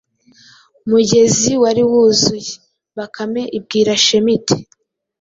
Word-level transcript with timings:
mugezi 0.89 1.51
wari 1.61 1.81
wuzuye. 1.91 2.53
Bakame 2.97 3.41
ibwira 3.57 3.91
Shema 4.03 4.31
iti:“ 4.37 4.55